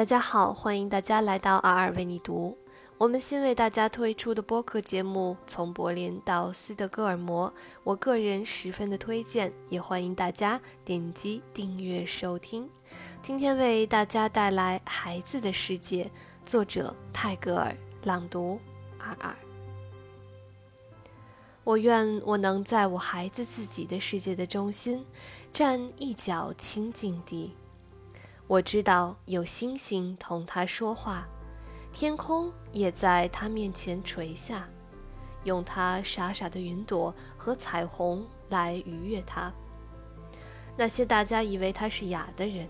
[0.00, 2.56] 大家好，欢迎大家来到二二为你读。
[2.96, 7.50] 我们新为大家推出的播客节目《从柏林到斯德哥尔摩》，
[7.84, 12.66] 我个人十分的推荐，也欢迎大家点击订阅收听。
[13.22, 16.04] 今天为大家带来《孩子的世界》，
[16.46, 18.58] 作者泰戈尔，朗读
[18.98, 19.36] 二二。
[21.62, 25.04] 我愿我能在我孩子自己的世界的中心，
[25.52, 27.54] 站一角清静地。
[28.50, 31.24] 我知道有星星同他说话，
[31.92, 34.68] 天空也在他面前垂下，
[35.44, 39.52] 用他傻傻的云朵和彩虹来愉悦他。
[40.76, 42.68] 那些大家以为他是哑的人，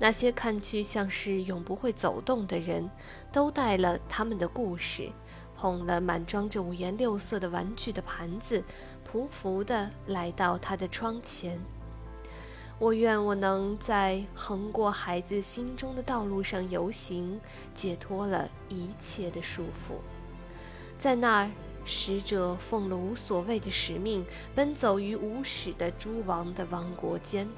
[0.00, 2.90] 那些看去像是永不会走动的人，
[3.30, 5.08] 都带了他们的故事，
[5.56, 8.64] 捧了满装着五颜六色的玩具的盘子，
[9.08, 11.60] 匍匐地来到他的窗前。
[12.80, 17.40] 我愿我能在横过孩子心中的道路上游行，
[17.72, 19.94] 解脱了一切的束缚。
[20.98, 21.50] 在那儿，
[21.84, 24.26] 使者奉了无所谓的使命，
[24.56, 27.48] 奔走于无始的诸王的王国间。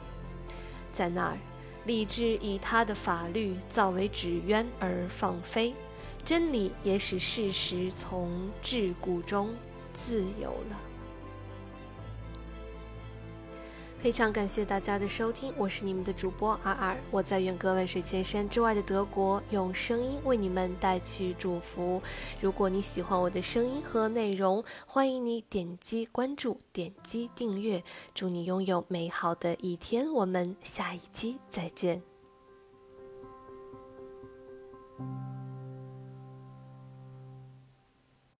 [0.92, 1.38] 在那儿，
[1.86, 5.74] 理智以他的法律造为纸鸢而放飞，
[6.26, 9.54] 真理也使事实从桎梏中
[9.94, 10.78] 自由了。
[14.02, 22.00] 非常感谢大家的收听，我是你们的主播阿尔，我在远隔万水千山之外的德国，用声音为你们带去祝福。
[22.40, 27.82] 如果你喜欢我的声音和内容，欢迎你点击关注、点击订阅。
[28.14, 32.15] 祝你拥有美好的一天，我们下一期再见。